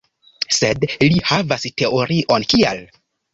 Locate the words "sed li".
0.59-1.19